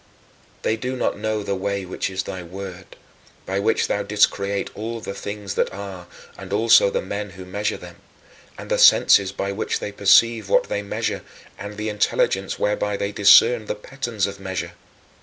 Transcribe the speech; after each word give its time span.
5. 0.63 0.63
They 0.63 0.77
do 0.77 0.95
not 0.95 1.19
know 1.19 1.43
the 1.43 1.53
way 1.53 1.85
which 1.85 2.09
is 2.09 2.23
thy 2.23 2.41
word, 2.41 2.95
by 3.45 3.59
which 3.59 3.87
thou 3.87 4.01
didst 4.01 4.31
create 4.31 4.71
all 4.75 4.99
the 4.99 5.13
things 5.13 5.53
that 5.53 5.71
are 5.71 6.07
and 6.39 6.51
also 6.51 6.89
the 6.89 7.03
men 7.03 7.29
who 7.29 7.45
measure 7.45 7.77
them, 7.77 7.97
and 8.57 8.71
the 8.71 8.79
senses 8.79 9.31
by 9.31 9.51
which 9.51 9.79
they 9.79 9.91
perceive 9.91 10.49
what 10.49 10.69
they 10.69 10.81
measure, 10.81 11.21
and 11.55 11.77
the 11.77 11.89
intelligence 11.89 12.57
whereby 12.57 12.97
they 12.97 13.11
discern 13.11 13.65
the 13.67 13.75
patterns 13.75 14.25
of 14.25 14.39
measure. 14.39 14.71